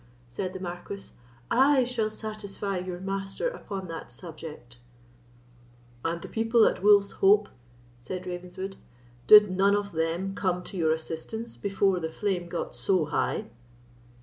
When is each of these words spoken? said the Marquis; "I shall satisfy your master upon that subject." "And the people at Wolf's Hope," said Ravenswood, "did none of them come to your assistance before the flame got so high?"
said 0.27 0.51
the 0.51 0.59
Marquis; 0.59 1.11
"I 1.51 1.83
shall 1.83 2.09
satisfy 2.09 2.79
your 2.79 2.99
master 2.99 3.47
upon 3.47 3.87
that 3.89 4.09
subject." 4.09 4.79
"And 6.03 6.23
the 6.23 6.27
people 6.27 6.65
at 6.65 6.81
Wolf's 6.81 7.11
Hope," 7.11 7.49
said 7.99 8.25
Ravenswood, 8.25 8.77
"did 9.27 9.51
none 9.51 9.75
of 9.75 9.91
them 9.91 10.33
come 10.33 10.63
to 10.63 10.75
your 10.75 10.91
assistance 10.91 11.55
before 11.55 11.99
the 11.99 12.09
flame 12.09 12.49
got 12.49 12.73
so 12.73 13.05
high?" 13.05 13.51